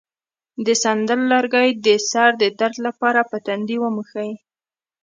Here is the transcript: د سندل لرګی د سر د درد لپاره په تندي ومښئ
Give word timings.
د 0.65 0.67
سندل 0.83 1.21
لرګی 1.33 1.69
د 1.85 1.87
سر 2.09 2.29
د 2.41 2.43
درد 2.59 2.77
لپاره 2.87 3.21
په 3.29 3.37
تندي 3.45 3.77
ومښئ 3.79 4.31